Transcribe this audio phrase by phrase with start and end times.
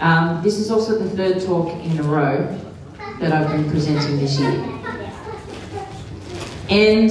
[0.00, 2.58] um, this is also the third talk in a row
[3.20, 4.52] that I've been presenting this year.
[6.68, 7.10] And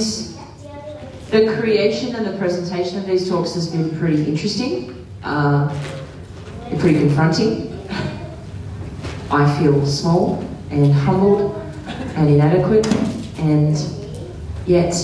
[1.30, 5.68] the creation and the presentation of these talks has been pretty interesting, uh,
[6.78, 7.72] pretty confronting.
[9.30, 11.56] I feel small and humbled
[12.14, 12.86] and inadequate
[13.38, 13.76] and
[14.66, 14.94] yet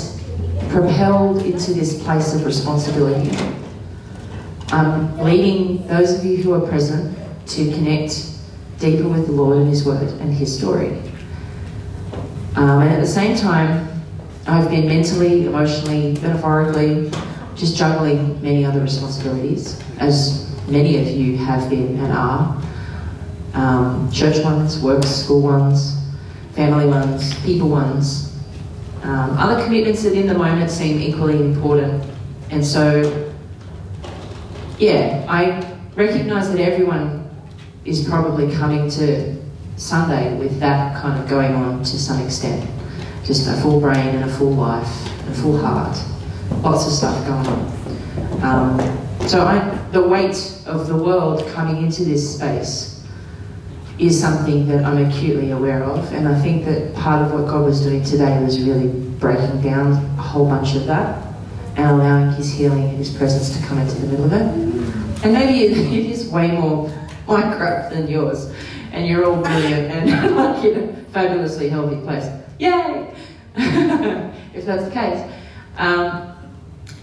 [0.68, 3.36] propelled into this place of responsibility.
[4.68, 7.18] I'm leading those of you who are present
[7.56, 8.26] to connect
[8.78, 10.98] deeper with the Lord and His Word and His story.
[12.56, 13.88] Um, and at the same time,
[14.46, 17.10] I've been mentally, emotionally, metaphorically,
[17.54, 22.62] just juggling many other responsibilities, as many of you have been and are.
[23.54, 25.96] Um, church ones, work, school ones,
[26.54, 28.36] family ones, people ones.
[29.02, 32.04] Um, other commitments that in the moment seem equally important.
[32.50, 33.32] And so,
[34.78, 37.21] yeah, I recognize that everyone
[37.84, 39.36] is probably coming to
[39.76, 42.68] Sunday with that kind of going on to some extent.
[43.24, 45.96] Just a full brain and a full life and a full heart.
[46.62, 47.82] Lots of stuff going on.
[48.42, 49.60] Um, so I,
[49.92, 53.04] the weight of the world coming into this space
[53.98, 57.64] is something that I'm acutely aware of, and I think that part of what God
[57.64, 61.24] was doing today was really breaking down a whole bunch of that
[61.76, 65.24] and allowing His healing and His presence to come into the middle of it.
[65.24, 66.90] And maybe it, it is way more
[67.26, 68.52] my crap than yours.
[68.92, 72.28] And you're all brilliant and like in a fabulously healthy place.
[72.58, 73.14] Yay!
[74.54, 75.30] if that's the case.
[75.76, 76.34] Um,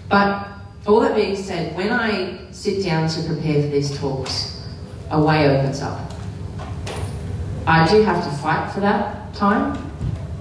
[0.09, 0.47] but
[0.85, 4.67] all that being said, when I sit down to prepare for these talks,
[5.11, 6.11] a way opens up.
[7.65, 9.91] I do have to fight for that time,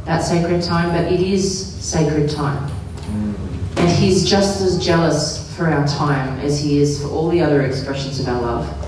[0.04, 2.70] that sacred time, but it is sacred time.
[3.76, 7.62] And He's just as jealous for our time as He is for all the other
[7.62, 8.87] expressions of our love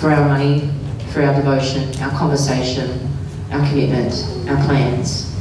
[0.00, 0.70] for our money,
[1.12, 3.10] for our devotion, our conversation,
[3.50, 4.12] our commitment,
[4.48, 5.34] our plans.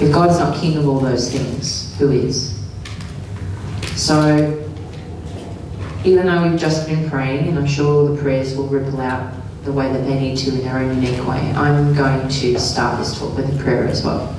[0.00, 2.58] If God's not king of all those things, who is?
[3.94, 4.56] So,
[6.04, 9.72] even though we've just been praying, and I'm sure the prayers will ripple out the
[9.72, 13.18] way that they need to in their own unique way, I'm going to start this
[13.18, 14.34] talk with a prayer as well.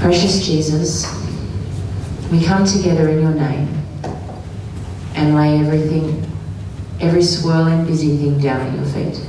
[0.00, 1.06] Precious Jesus,
[2.32, 3.68] we come together in your name
[5.14, 6.29] and lay everything
[7.00, 9.26] every swirling, busy thing down at your feet.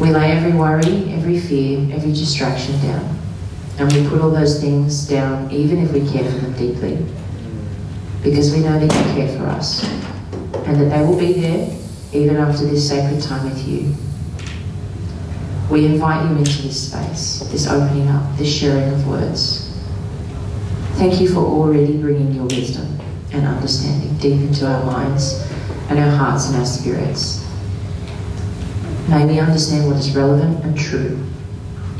[0.00, 3.18] We lay every worry, every fear, every distraction down.
[3.78, 7.04] And we put all those things down even if we care for them deeply.
[8.22, 9.84] Because we know that you care for us.
[10.66, 11.76] And that they will be there
[12.12, 13.94] even after this sacred time with you.
[15.70, 19.64] We invite you into this space, this opening up, this sharing of words.
[20.94, 22.98] Thank you for already bringing your wisdom
[23.32, 25.46] and understanding deep into our minds
[25.88, 27.44] and our hearts and our spirits.
[29.08, 31.18] May we understand what is relevant and true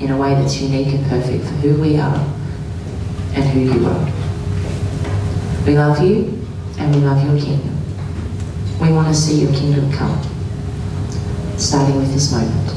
[0.01, 2.35] in a way that's unique and perfect for who we are
[3.35, 4.05] and who you are.
[5.67, 6.47] We love you
[6.79, 7.77] and we love your kingdom.
[8.81, 10.23] We want to see your kingdom come,
[11.57, 12.75] starting with this moment.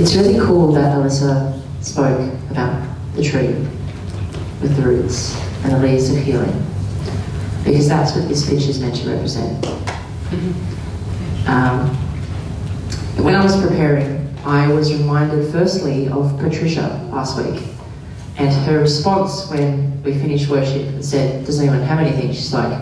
[0.00, 3.54] It's really cool that Alyssa spoke about the tree
[4.60, 6.64] with the roots and the leaves of healing
[7.64, 9.66] because that's what this picture is meant to represent.
[11.46, 11.88] Um,
[13.22, 17.62] when I was preparing, I was reminded firstly of Patricia last week
[18.38, 22.28] and her response when we finished worship and said, Does anyone have anything?
[22.28, 22.80] She's like,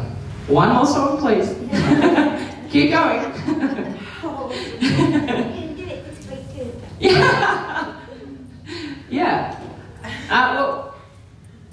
[0.49, 1.49] One more song, please.
[2.71, 3.33] Keep going.
[7.01, 8.01] yeah.
[9.11, 9.61] yeah.
[10.31, 10.76] Uh, well,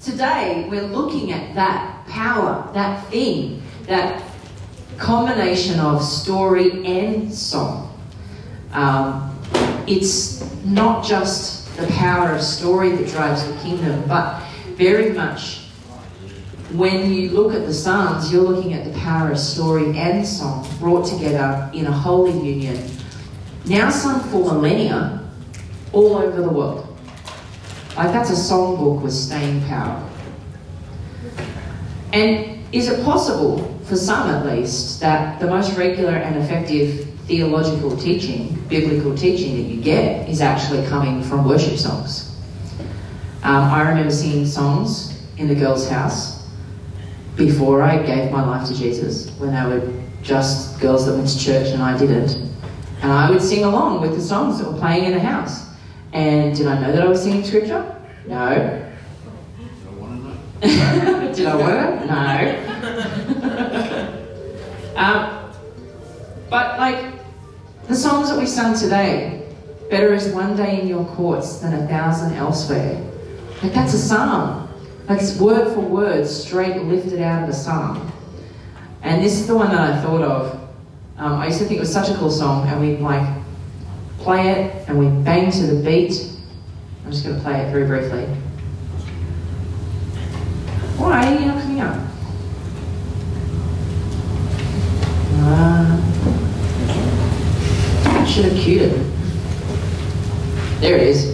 [0.04, 4.22] today we're looking at that power, that thing, that
[4.98, 7.98] combination of story and song.
[8.72, 9.36] Um,
[9.86, 14.42] it's not just the power of story that drives the kingdom, but
[14.76, 15.64] very much
[16.72, 20.66] when you look at the Psalms, you're looking at the power of story and song
[20.80, 22.90] brought together in a holy union,
[23.66, 25.20] now sung for millennia
[25.92, 26.93] all over the world.
[27.96, 30.10] Like that's a songbook with staying power.
[32.12, 37.96] And is it possible, for some at least, that the most regular and effective theological
[37.96, 42.36] teaching, biblical teaching that you get is actually coming from worship songs?
[43.42, 46.48] Um, I remember singing songs in the girls' house
[47.36, 49.92] before I gave my life to Jesus, when they were
[50.22, 52.36] just girls that went to church and I didn't.
[53.02, 55.63] And I would sing along with the songs that were playing in the house.
[56.14, 58.00] And did I know that I was singing scripture?
[58.28, 58.54] No.
[59.58, 60.22] Did I want
[60.62, 61.32] to know?
[61.34, 62.06] did I want to?
[64.94, 65.00] No.
[65.00, 65.52] um,
[66.48, 67.14] but like
[67.88, 69.52] the songs that we sung today,
[69.90, 72.94] better is one day in your courts than a thousand elsewhere.
[73.60, 74.68] Like that's a psalm.
[75.08, 78.12] Like it's word for word, straight lifted out of the psalm.
[79.02, 80.60] And this is the one that I thought of.
[81.18, 83.43] Um, I used to think it was such a cool song, and we'd like
[84.24, 86.32] play it and we bang to the beat.
[87.04, 88.24] I'm just going to play it very briefly.
[90.96, 92.00] Why are you not coming up?
[95.46, 96.00] Uh,
[98.24, 99.06] should have cued it.
[100.80, 101.33] There it is.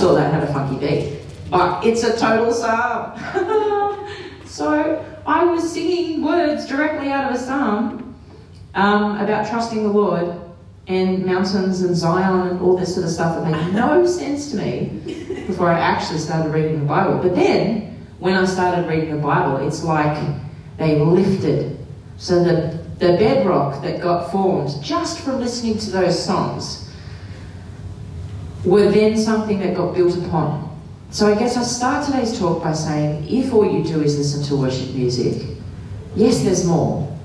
[0.00, 1.20] So I just thought that had a funky beat.
[1.50, 3.18] But it's a total psalm.
[4.46, 8.14] so I was singing words directly out of a psalm
[8.74, 10.40] um, about trusting the Lord
[10.86, 14.56] and mountains and Zion and all this sort of stuff that made no sense to
[14.56, 15.02] me
[15.46, 17.18] before I actually started reading the Bible.
[17.18, 20.16] But then, when I started reading the Bible, it's like
[20.78, 21.78] they lifted.
[22.16, 26.89] So the, the bedrock that got formed just from listening to those songs
[28.64, 30.68] were then something that got built upon.
[31.10, 34.42] So I guess I'll start today's talk by saying if all you do is listen
[34.44, 35.56] to worship music,
[36.14, 37.16] yes, there's more,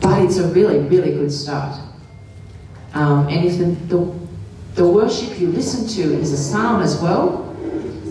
[0.00, 1.80] but it's a really, really good start.
[2.94, 3.64] Um, and if the,
[3.94, 4.18] the,
[4.74, 7.46] the worship you listen to is a psalm as well,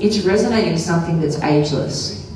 [0.02, 2.34] it's resonating something that's ageless.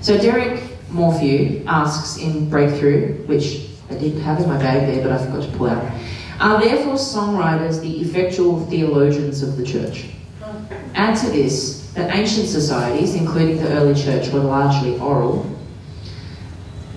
[0.00, 5.12] So Derek Morphew asks in Breakthrough, which I didn't have in my bag there, but
[5.12, 5.92] I forgot to pull out.
[6.40, 10.06] Are therefore songwriters the effectual theologians of the church?
[10.94, 15.44] Add to this that ancient societies, including the early church, were largely oral.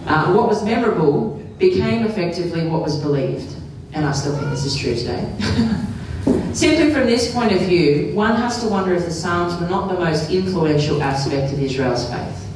[0.06, 3.56] Uh, what was memorable became effectively what was believed,
[3.94, 5.34] and I still think this is true today.
[6.54, 9.88] Simply from this point of view, one has to wonder if the Psalms were not
[9.88, 12.48] the most influential aspect of Israel's faith.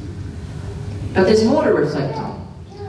[1.13, 2.35] But there's more to reflect on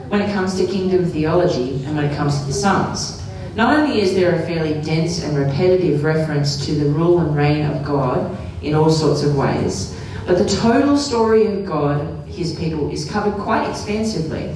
[0.08, 3.15] when it comes to kingdom theology and when it comes to the Psalms.
[3.56, 7.64] Not only is there a fairly dense and repetitive reference to the rule and reign
[7.64, 12.90] of God in all sorts of ways, but the total story of God, his people,
[12.90, 14.54] is covered quite expansively.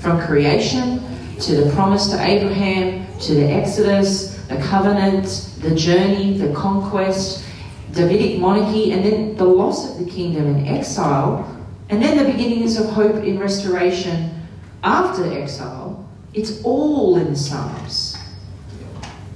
[0.00, 1.00] From creation
[1.40, 7.46] to the promise to Abraham, to the Exodus, the covenant, the journey, the conquest,
[7.92, 11.48] Davidic monarchy, and then the loss of the kingdom and exile,
[11.88, 14.46] and then the beginnings of hope in restoration
[14.82, 16.06] after exile.
[16.34, 18.11] It's all in the Psalms.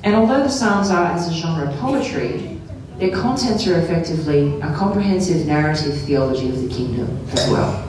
[0.06, 2.60] And although the Psalms are, as a genre, of poetry,
[2.98, 7.82] their contents are effectively a comprehensive narrative theology of the kingdom as well.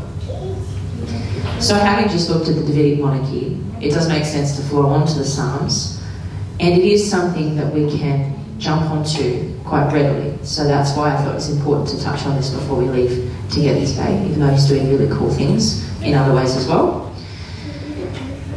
[1.61, 5.13] So, having just looked at the Davidic monarchy, it does make sense to flow onto
[5.13, 6.03] the Psalms,
[6.59, 10.35] and it is something that we can jump onto quite readily.
[10.41, 13.85] So, that's why I thought it's important to touch on this before we leave together
[13.85, 17.15] today, even though he's doing really cool things in other ways as well.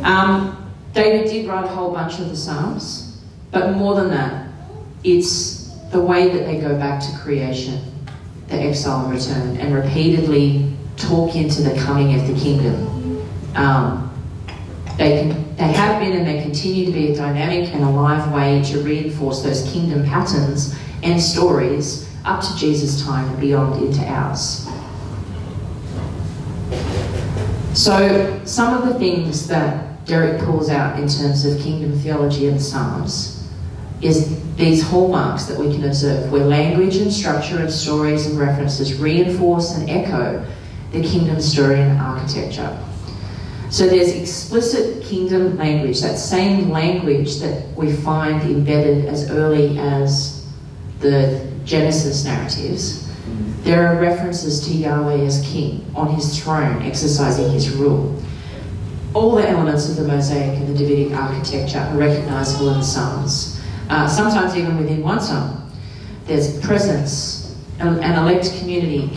[0.02, 3.10] Um, David did write a whole bunch of the Psalms,
[3.50, 4.49] but more than that,
[5.02, 7.80] it's the way that they go back to creation,
[8.49, 13.26] the exile and return, and repeatedly talk into the coming of the kingdom.
[13.57, 14.07] Um,
[14.99, 18.83] they, they have been and they continue to be a dynamic and alive way to
[18.83, 24.69] reinforce those kingdom patterns and stories up to Jesus' time and beyond into ours.
[27.73, 32.61] So, some of the things that Derek pulls out in terms of kingdom theology and
[32.61, 33.40] Psalms
[34.02, 38.95] is these hallmarks that we can observe, where language and structure and stories and references
[38.95, 40.45] reinforce and echo
[40.92, 42.78] the kingdom story and architecture.
[43.71, 50.45] So there's explicit kingdom language, that same language that we find embedded as early as
[50.99, 53.04] the Genesis narratives.
[53.04, 53.62] Mm-hmm.
[53.62, 58.21] There are references to Yahweh as king on his throne, exercising his rule.
[59.14, 63.60] all the elements of the mosaic and the Davidic architecture are recognizable in the Psalms,
[63.91, 65.71] uh, sometimes even within one psalm.
[66.25, 69.11] There's presence, an, an elect community,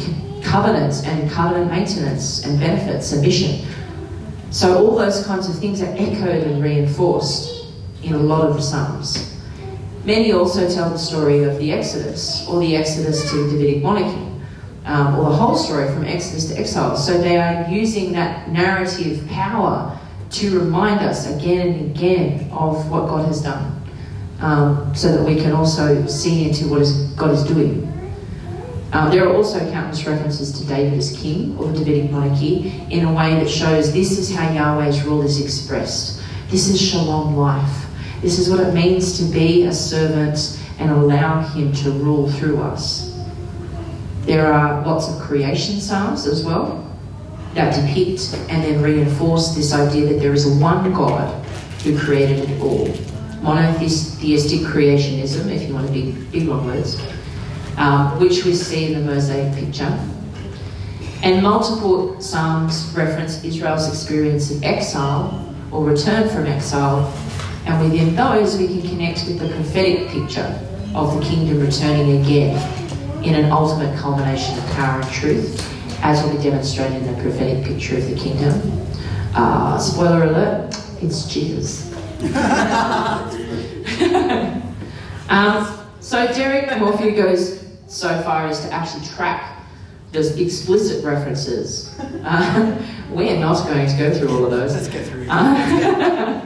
[0.44, 3.66] covenants and covenant maintenance and benefits and mission.
[4.52, 9.42] So all those kinds of things are echoed and reinforced in a lot of Psalms.
[10.04, 14.22] Many also tell the story of the Exodus, or the Exodus to the Davidic monarchy,
[14.86, 16.98] um, or the whole story from Exodus to exile.
[16.98, 19.98] So they are using that narrative power
[20.32, 23.73] to remind us again and again of what God has done,
[24.44, 27.90] um, so that we can also see into what is, God is doing.
[28.92, 33.06] Um, there are also countless references to David as king or the Davidic monarchy in
[33.06, 36.22] a way that shows this is how Yahweh's rule is expressed.
[36.50, 37.86] This is shalom life.
[38.22, 42.62] This is what it means to be a servant and allow Him to rule through
[42.62, 43.18] us.
[44.26, 46.82] There are lots of creation psalms as well
[47.54, 51.44] that depict and then reinforce this idea that there is one God
[51.84, 52.88] who created it all.
[53.44, 57.00] Monotheistic creationism, if you want to be big long words,
[57.78, 60.00] um, which we see in the Mosaic picture.
[61.22, 67.12] And multiple psalms reference Israel's experience of exile or return from exile
[67.66, 70.60] and within those, we can connect with the prophetic picture
[70.94, 72.56] of the kingdom returning again
[73.24, 75.62] in an ultimate culmination of power and truth,
[76.04, 78.86] as will be demonstrated in the prophetic picture of the kingdom.
[79.34, 81.93] Uh, spoiler alert, it's Jesus.
[85.30, 89.54] um, so Derek Morphew goes so far as to actually track
[90.14, 92.00] those explicit references.
[92.24, 94.74] Uh, we're not going to go through all of those.
[94.74, 95.28] Let's get through.
[95.30, 96.40] Uh,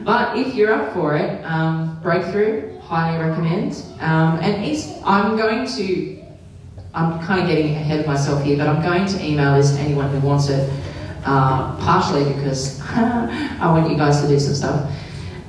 [0.04, 3.84] but if you're up for it, um, Breakthrough, highly recommend.
[4.00, 6.24] Um, and I'm going to,
[6.94, 9.80] I'm kind of getting ahead of myself here, but I'm going to email this to
[9.80, 10.70] anyone who wants it,
[11.24, 14.90] uh, partially because I want you guys to do some stuff.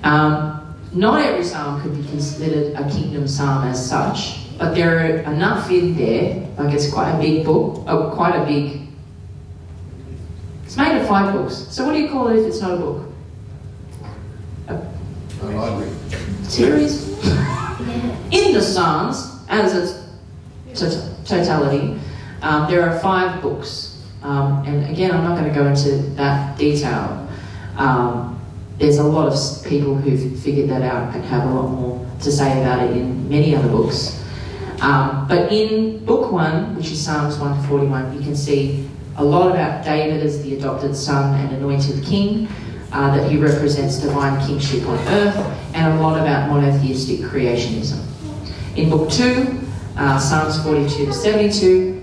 [0.03, 5.33] Um, not every psalm could be considered a kingdom psalm as such, but there are
[5.33, 8.87] enough in there, like it's quite a big book, oh, quite a big.
[10.63, 11.55] It's made of five books.
[11.69, 13.11] So what do you call it if it's not a book?
[15.41, 15.91] A library.
[16.43, 17.05] Series?
[18.31, 21.99] In the Psalms, as its tot- totality,
[22.41, 23.84] um, there are five books.
[24.25, 27.29] Um, and again, I'm not going to go into that detail.
[27.77, 28.41] Um,
[28.79, 32.31] there's a lot of people who've figured that out and have a lot more to
[32.31, 34.25] say about it in many other books.
[34.81, 39.23] Um, but in book one, which is Psalms 1 to 41, you can see a
[39.23, 42.47] lot about David as the adopted son and anointed king
[42.91, 45.37] uh, that he represents divine kingship on earth,
[45.75, 48.03] and a lot about monotheistic creationism.
[48.75, 49.61] In Book 2,
[49.97, 51.94] uh, Psalms 42 to 72,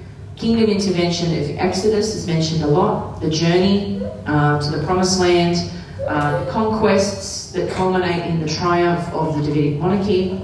[0.42, 5.70] kingdom intervention of Exodus is mentioned a lot, the journey uh, to the promised land,
[6.08, 10.42] uh, the conquests that culminate in the triumph of the Davidic monarchy.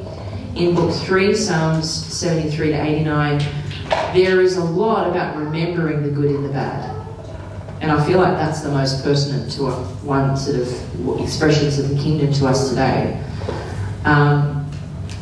[0.55, 3.39] In Book 3, Psalms 73 to 89,
[4.15, 6.95] there is a lot about remembering the good and the bad.
[7.81, 9.65] And I feel like that's the most pertinent to
[10.07, 13.21] one sort of expressions of the kingdom to us today.
[14.05, 14.71] Um,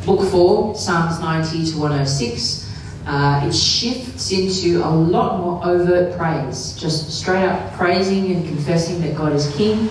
[0.05, 2.66] book 4, Psalms 90 to 106,
[3.07, 8.99] uh, it shifts into a lot more overt praise, just straight up praising and confessing
[8.99, 9.89] that God is king.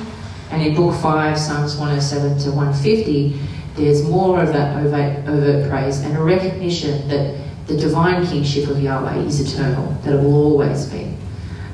[0.51, 3.41] And in book 5, Psalms 107 to 150,
[3.75, 8.81] there's more of that overt, overt praise and a recognition that the divine kingship of
[8.81, 11.17] Yahweh is eternal, that it will always be.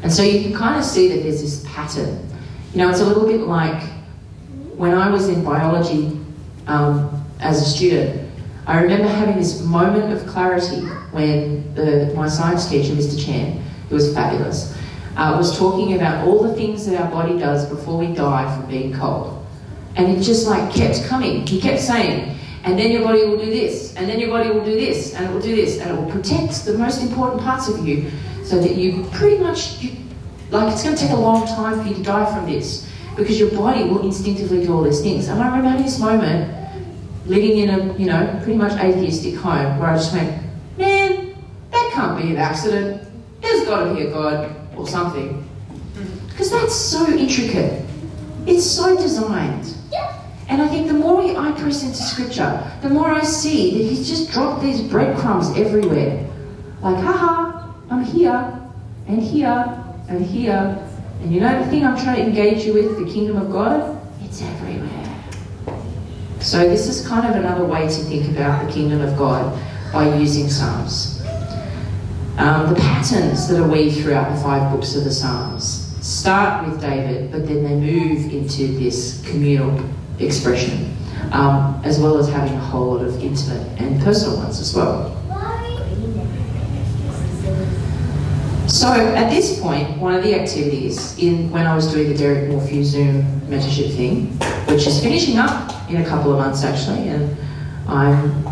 [0.04, 2.24] And so you can kind of see that there's this pattern.
[2.72, 3.82] You know, it's a little bit like
[4.76, 6.18] when I was in biology
[6.68, 8.21] um, as a student,
[8.66, 13.22] I remember having this moment of clarity when the, my science teacher, Mr.
[13.24, 14.76] Chan, who was fabulous,
[15.16, 18.70] uh, was talking about all the things that our body does before we die from
[18.70, 19.44] being cold.
[19.96, 21.44] And it just like kept coming.
[21.46, 24.64] He kept saying, and then your body will do this, and then your body will
[24.64, 27.68] do this, and it will do this, and it will protect the most important parts
[27.68, 28.10] of you
[28.44, 29.96] so that you pretty much, you,
[30.50, 33.38] like it's going to take a long time for you to die from this because
[33.38, 35.28] your body will instinctively do all these things.
[35.28, 36.61] And I remember this moment
[37.32, 40.30] living in a, you know, pretty much atheistic home where I just went,
[40.76, 41.34] man,
[41.70, 43.08] that can't be an accident.
[43.40, 45.30] There's got to be a God or something.
[45.30, 46.28] Mm-hmm.
[46.28, 47.84] Because that's so intricate.
[48.46, 49.74] It's so designed.
[50.48, 53.84] And I think the more we, I press into scripture, the more I see that
[53.88, 56.28] he's just dropped these breadcrumbs everywhere.
[56.82, 58.60] Like, haha, I'm here
[59.06, 59.64] and here
[60.10, 60.78] and here.
[61.22, 63.98] And you know the thing I'm trying to engage you with, the kingdom of God?
[64.20, 64.91] It's everywhere.
[66.42, 69.56] So this is kind of another way to think about the kingdom of God
[69.92, 71.20] by using Psalms.
[72.36, 76.80] Um, the patterns that are weaved throughout the five books of the Psalms start with
[76.80, 80.96] David, but then they move into this communal expression,
[81.30, 85.21] um, as well as having a whole lot of intimate and personal ones as well.
[88.68, 92.50] So at this point, one of the activities in when I was doing the Derek
[92.50, 94.26] Morphew Zoom mentorship thing,
[94.66, 97.36] which is finishing up in a couple of months actually, and
[97.86, 98.44] I'm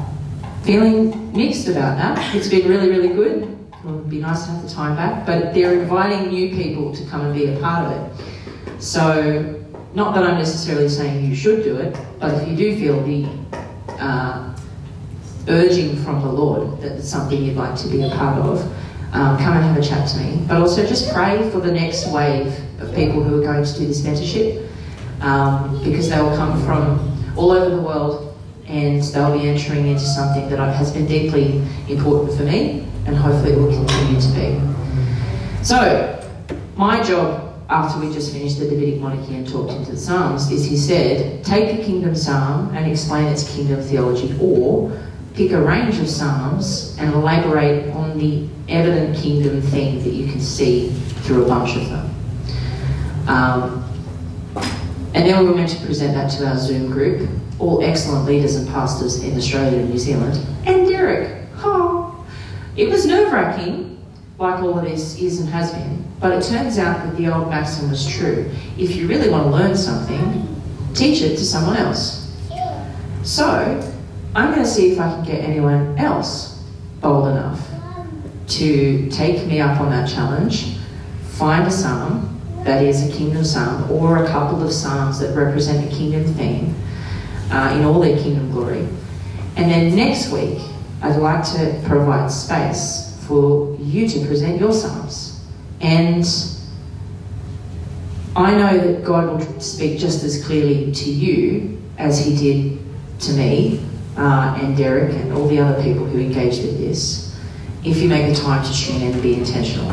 [0.62, 2.34] feeling mixed about that.
[2.34, 3.42] It's been really, really good.
[3.44, 7.04] It would be nice to have the time back, but they're inviting new people to
[7.06, 8.82] come and be a part of it.
[8.82, 9.62] So,
[9.94, 13.26] not that I'm necessarily saying you should do it, but if you do feel the
[13.98, 14.54] uh,
[15.48, 18.60] urging from the Lord that it's something you'd like to be a part of,
[19.12, 20.44] um, come and have a chat to me.
[20.46, 22.46] But also just pray for the next wave
[22.80, 24.68] of people who are going to do this mentorship
[25.20, 28.36] um, because they will come from all over the world
[28.66, 33.56] and they'll be entering into something that has been deeply important for me and hopefully
[33.56, 35.64] will continue to be.
[35.64, 36.16] So,
[36.76, 40.64] my job after we just finished the Davidic monarchy and talked into the Psalms is
[40.64, 44.90] he said, take a kingdom psalm and explain its kingdom theology, or
[45.34, 50.40] pick a range of psalms and elaborate on the evident kingdom theme that you can
[50.40, 50.90] see
[51.22, 52.10] through a bunch of them.
[53.28, 53.84] Um,
[55.14, 58.56] and then we were meant to present that to our Zoom group, all excellent leaders
[58.56, 61.46] and pastors in Australia and New Zealand, and Derek.
[61.58, 62.26] Oh,
[62.76, 64.02] it was nerve wracking,
[64.38, 67.50] like all of this is and has been, but it turns out that the old
[67.50, 68.50] maxim was true.
[68.78, 70.46] If you really want to learn something,
[70.94, 72.20] teach it to someone else.
[73.22, 73.89] So,
[74.34, 76.62] I'm going to see if I can get anyone else
[77.00, 77.68] bold enough
[78.46, 80.76] to take me up on that challenge,
[81.22, 85.90] find a psalm that is a kingdom psalm or a couple of psalms that represent
[85.90, 86.74] a kingdom theme
[87.50, 88.86] uh, in all their kingdom glory.
[89.56, 90.60] And then next week,
[91.02, 95.44] I'd like to provide space for you to present your psalms.
[95.80, 96.24] And
[98.36, 102.78] I know that God will speak just as clearly to you as He did
[103.20, 103.84] to me
[104.20, 107.34] uh, and Derek and all the other people who engaged with this
[107.82, 109.90] if you make the time to tune in and be intentional.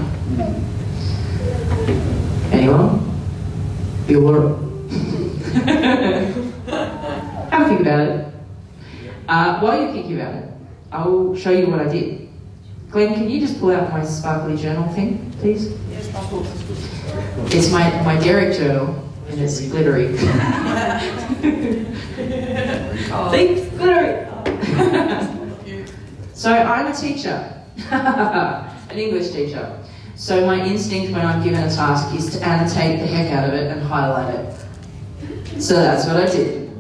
[2.51, 2.99] Anyone?
[4.05, 4.63] Bueller?
[7.51, 8.33] Have a think about it.
[9.29, 10.49] Uh, while you're thinking about it,
[10.91, 12.27] I will show you what I did.
[12.89, 15.71] Glenn, can you just pull out my sparkly journal thing, please?
[17.53, 20.17] It's my, my Derek journal, and it's glittery.
[23.07, 24.27] Think glittery.
[26.33, 27.63] so I'm a teacher.
[27.91, 29.79] an English teacher.
[30.15, 33.53] So my instinct when I'm given a task is to annotate the heck out of
[33.53, 35.61] it and highlight it.
[35.61, 36.71] So that's what I did.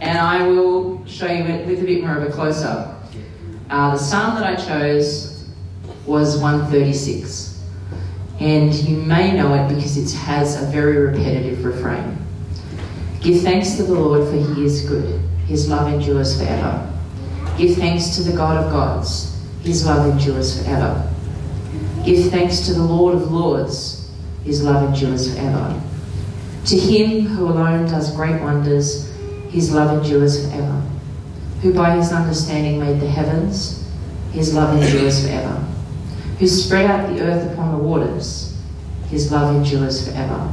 [0.00, 3.04] And I will show you it with a bit more of a close-up.
[3.70, 5.48] Uh, the psalm that I chose
[6.04, 7.62] was 136.
[8.40, 12.15] And you may know it because it has a very repetitive refrain.
[13.26, 15.20] Give thanks to the Lord for he is good.
[15.48, 16.88] His love endures forever.
[17.58, 19.36] Give thanks to the God of gods
[19.66, 21.12] his love endures forever.
[22.04, 24.08] Give thanks to the Lord of Lords.
[24.44, 25.82] His love endures forever.
[26.66, 29.12] To him who alone does great wonders,
[29.50, 30.82] his love endures forever.
[31.62, 33.90] Who by his understanding made the heavens,
[34.30, 35.66] his love endures forever.
[36.38, 38.56] Who spread out the earth upon the waters,
[39.10, 40.48] his love endures forever.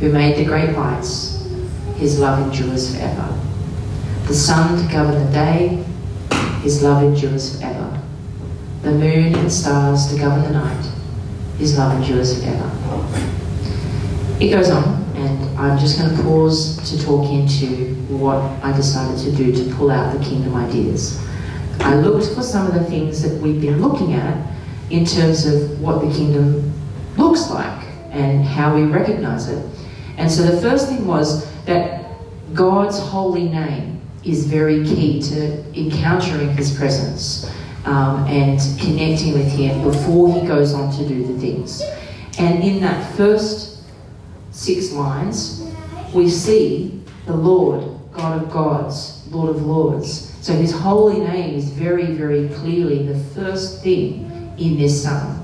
[0.00, 1.33] Who made the great lights,
[1.96, 3.40] his love endures forever.
[4.26, 5.84] The sun to govern the day,
[6.62, 7.84] his love endures forever
[8.84, 10.92] the moon and stars to govern the night.
[11.56, 12.70] His love endures forever.
[14.38, 19.18] It goes on, and I'm just going to pause to talk into what I decided
[19.24, 21.18] to do to pull out the kingdom ideas.
[21.80, 24.36] I looked for some of the things that we've been looking at
[24.90, 26.70] in terms of what the kingdom
[27.16, 29.64] looks like and how we recognize it.
[30.18, 32.04] And so the first thing was that
[32.52, 37.50] God's holy name is very key to encountering his presence
[37.84, 41.82] um, and connecting with Him before He goes on to do the things.
[42.38, 43.82] And in that first
[44.50, 45.70] six lines,
[46.12, 50.32] we see the Lord, God of gods, Lord of lords.
[50.40, 55.42] So His holy name is very, very clearly the first thing in this psalm.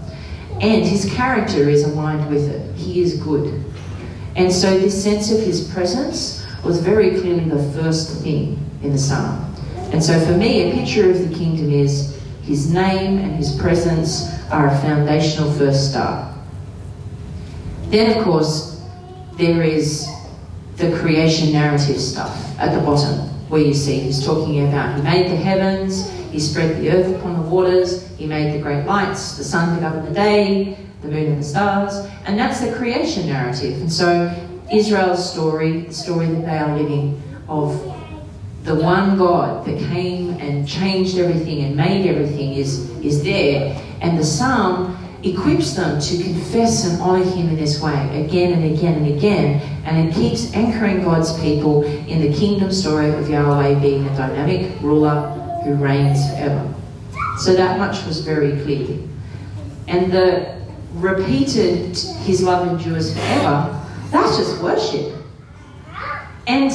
[0.61, 2.75] And His character is aligned with it.
[2.77, 3.65] He is good.
[4.41, 8.99] And so this sense of His presence was very clearly the first thing in the
[8.99, 9.55] psalm.
[9.93, 14.33] And so for me, a picture of the kingdom is his name and his presence
[14.51, 16.35] are a foundational first start.
[17.89, 18.83] Then, of course,
[19.35, 20.09] there is
[20.77, 23.29] the creation narrative stuff at the bottom.
[23.51, 27.35] where you see he's talking about he made the heavens, he spread the earth upon
[27.35, 31.33] the waters, he made the great lights, the sun to govern the day, the moon
[31.33, 33.81] and the stars, and that's the creation narrative.
[33.81, 34.35] And so
[34.73, 37.75] Israel's story, the story that they are living of
[38.65, 43.81] the one God that came and changed everything and made everything is, is there.
[44.01, 48.77] And the psalm equips them to confess and honour Him in this way again and
[48.77, 49.61] again and again.
[49.85, 54.81] And it keeps anchoring God's people in the kingdom story of Yahweh being a dynamic
[54.81, 55.21] ruler
[55.65, 56.75] who reigns forever.
[57.39, 58.99] So that much was very clear.
[59.89, 60.60] And the
[60.95, 65.15] repeated His love endures forever, that's just worship.
[66.47, 66.73] And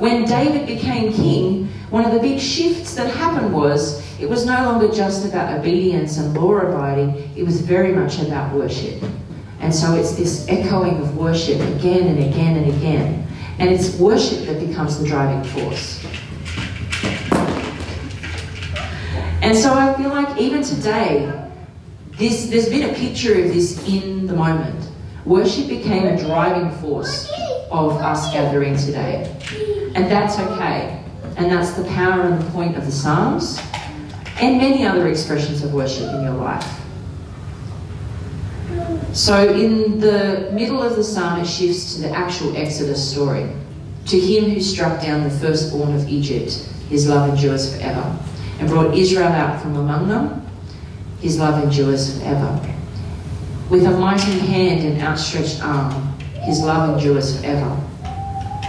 [0.00, 4.54] when David became king, one of the big shifts that happened was it was no
[4.64, 9.02] longer just about obedience and law abiding, it was very much about worship.
[9.60, 13.26] And so it's this echoing of worship again and again and again.
[13.58, 16.04] And it's worship that becomes the driving force.
[19.42, 21.45] And so I feel like even today,
[22.16, 24.88] this, there's been a picture of this in the moment.
[25.24, 27.30] Worship became a driving force
[27.70, 29.34] of us gathering today.
[29.94, 31.02] And that's okay.
[31.36, 33.60] And that's the power and the point of the Psalms
[34.40, 36.80] and many other expressions of worship in your life.
[39.12, 43.50] So, in the middle of the psalm, it shifts to the actual Exodus story.
[44.06, 46.52] To him who struck down the firstborn of Egypt,
[46.90, 48.18] his love endures forever,
[48.58, 50.45] and brought Israel out from among them,
[51.26, 52.74] his love endures forever.
[53.68, 57.82] With a mighty hand and outstretched arm, his love endures forever.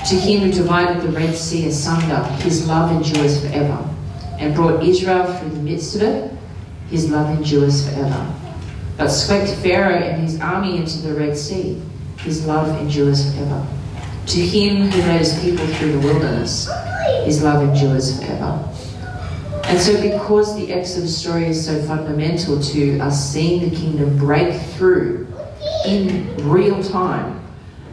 [0.10, 3.88] To him who divided the Red Sea asunder, his love endures forever
[4.39, 6.34] and brought Israel through the midst of it,
[6.89, 8.34] his love endures forever.
[8.98, 11.80] But swept Pharaoh and his army into the Red Sea,
[12.22, 13.67] his love endures forever.
[14.26, 16.67] To him who led his people through the wilderness,
[17.24, 18.67] his love endures forever.
[19.68, 24.62] And so, because the Exodus story is so fundamental to us seeing the kingdom break
[24.62, 25.28] through
[25.86, 27.42] in real time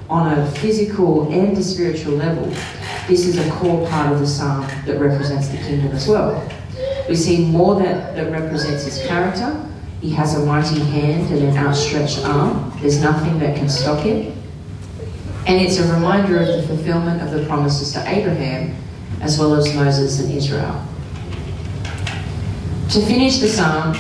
[0.09, 2.47] on a physical and a spiritual level,
[3.09, 6.49] this is a core part of the psalm that represents the kingdom as well.
[7.09, 9.69] We see more that, that represents his character.
[10.01, 12.73] He has a mighty hand and an outstretched arm.
[12.81, 14.33] There's nothing that can stop him.
[15.49, 18.77] And it's a reminder of the fulfillment of the promises to Abraham
[19.21, 20.87] as well as Moses and Israel.
[22.91, 23.95] To finish the psalm,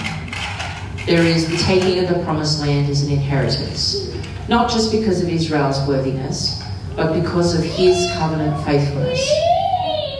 [1.06, 4.14] there is the taking of the promised land as an inheritance,
[4.48, 6.62] not just because of Israel's worthiness,
[6.94, 9.26] but because of his covenant faithfulness.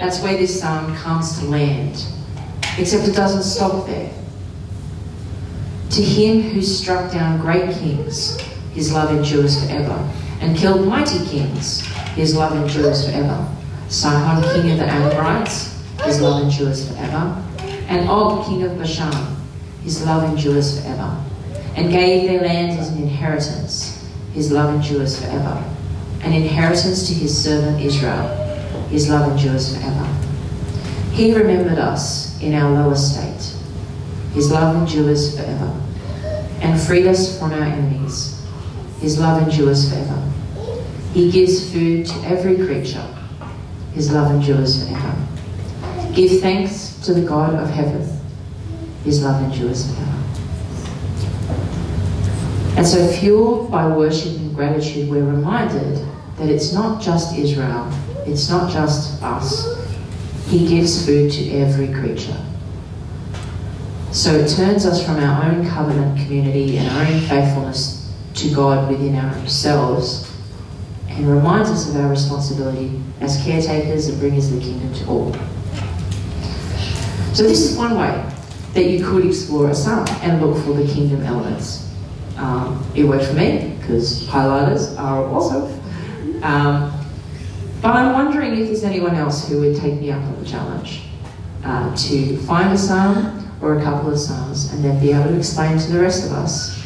[0.00, 2.05] That's where this psalm comes to land.
[2.77, 4.12] Except it doesn't stop there.
[5.90, 8.40] To him who struck down great kings,
[8.72, 13.48] his love endures forever, and killed mighty kings, his love endures forever.
[13.88, 17.40] Sihon, king of the Amorites, his love endures forever.
[17.88, 19.37] And Og, king of Bashan,
[19.83, 21.20] his love endures forever.
[21.77, 25.62] And gave their land as an inheritance, his love endures forever
[26.25, 28.29] an inheritance to his servant Israel.
[28.88, 30.07] His love endures forever.
[31.12, 33.55] He remembered us in our lower state.
[34.33, 35.81] His love endures forever.
[36.62, 38.42] And freed us from our enemies.
[39.01, 40.23] His love endures forever.
[41.12, 43.07] He gives food to every creature.
[43.92, 45.14] His love endures forever.
[46.14, 48.09] Give thanks to the God of heaven.
[49.03, 50.11] His love endures forever.
[52.77, 55.98] And so, fueled by worship and gratitude, we're reminded
[56.38, 57.90] that it's not just Israel,
[58.27, 59.77] it's not just us.
[60.46, 62.37] He gives food to every creature.
[64.12, 68.88] So it turns us from our own covenant community and our own faithfulness to God
[68.88, 70.33] within ourselves
[71.09, 75.37] and reminds us of our responsibility as caretakers and bringers of the kingdom to all.
[77.35, 78.33] So this is one way
[78.75, 81.92] that you could explore a psalm and look for the kingdom elements.
[82.37, 85.64] Um, it worked for me because highlighters are awesome.
[86.44, 86.92] Um,
[87.83, 91.03] but I'm wondering if there's anyone else who would take me up on the challenge
[91.64, 95.37] uh, to find a psalm or a couple of psalms and then be able to
[95.37, 96.81] explain to the rest of us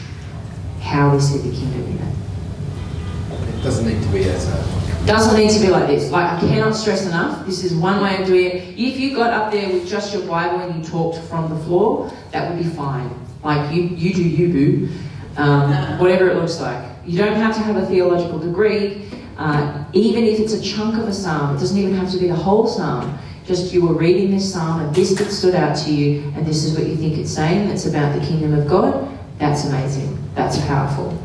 [0.80, 3.54] how we see the kingdom in it.
[3.54, 6.10] It doesn't need to be as a doesn't need to be like this.
[6.10, 7.46] Like I cannot stress enough.
[7.46, 8.54] This is one way of doing it.
[8.78, 12.12] If you got up there with just your Bible and you talked from the floor,
[12.32, 13.10] that would be fine.
[13.42, 14.88] Like you, you do you boo,
[15.36, 16.84] um, whatever it looks like.
[17.06, 19.08] You don't have to have a theological degree.
[19.38, 22.28] Uh, even if it's a chunk of a psalm, it doesn't even have to be
[22.28, 23.18] a whole psalm.
[23.46, 26.64] Just you were reading this psalm and this bit stood out to you, and this
[26.64, 27.70] is what you think it's saying.
[27.70, 29.18] It's about the kingdom of God.
[29.38, 30.18] That's amazing.
[30.34, 31.16] That's powerful.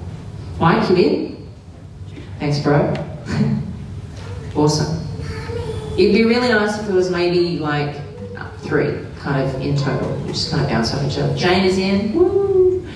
[0.60, 1.50] Mike, you in?
[2.40, 3.12] Thanks, bro.
[4.56, 5.00] awesome.
[5.98, 8.04] It'd be really nice if it was maybe like
[8.64, 10.16] three, kind of in total.
[10.22, 11.36] We just kind of bounce off each other.
[11.36, 12.88] Jane is in, woo!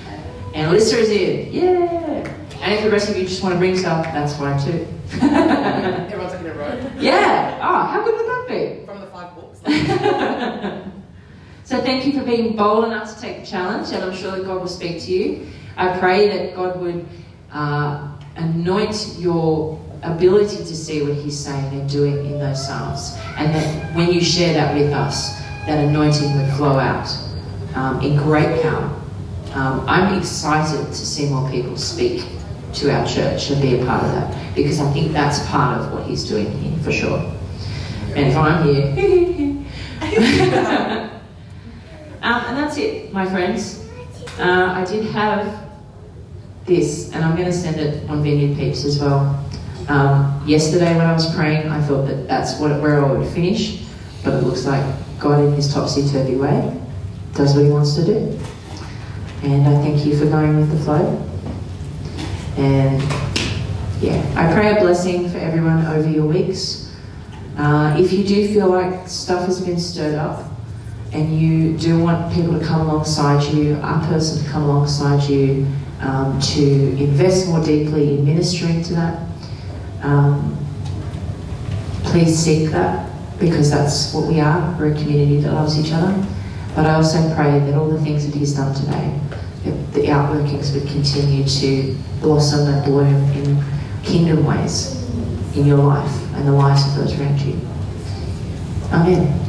[0.56, 2.34] And Alyssa is in, yeah!
[2.62, 4.88] And if the rest of you just want to bring stuff, that's fine too.
[5.22, 7.60] Everyone's in a row yeah!
[7.62, 8.86] Oh, how good would that be?
[8.86, 9.60] from the five books.
[11.64, 14.46] so thank you for being bold enough to take the challenge, and I'm sure that
[14.46, 15.48] God will speak to you.
[15.76, 17.06] I pray that God would
[17.52, 19.80] uh, anoint your
[20.14, 24.22] ability to see what He's saying and doing in those psalms, and that when you
[24.22, 27.10] share that with us, that anointing would flow out
[27.76, 28.94] um, in great power.
[29.54, 32.26] Um, I'm excited to see more people speak
[32.74, 35.94] to our church and be a part of that because I think that's part of
[35.94, 37.20] what He's doing here for sure.
[38.16, 38.88] And if I'm here,
[42.22, 43.86] um, and that's it, my friends.
[44.40, 45.68] Uh, I did have
[46.66, 49.37] this, and I'm going to send it on Vineyard Peeps as well.
[49.88, 53.84] Um, yesterday, when I was praying, I thought that that's what, where I would finish,
[54.24, 54.84] but it looks like
[55.20, 56.80] God, in His topsy turvy way,
[57.34, 58.40] does what He wants to do.
[59.44, 61.24] And I thank you for going with the flow.
[62.58, 63.02] And
[64.02, 66.96] yeah, I pray a blessing for everyone over your weeks.
[67.58, 70.52] Uh, if you do feel like stuff has been stirred up
[71.14, 75.66] and you do want people to come alongside you, a person to come alongside you,
[76.02, 76.64] um, to
[76.98, 79.27] invest more deeply in ministering to that,
[80.08, 80.58] um,
[82.04, 84.76] please seek that because that's what we are.
[84.80, 86.26] We're a community that loves each other.
[86.76, 89.20] But I also pray that all the things that He's done today,
[89.92, 93.64] the outworkings would continue to blossom and bloom in
[94.04, 95.04] kingdom ways
[95.58, 97.60] in your life and the lives of those around you.
[98.94, 99.44] Amen.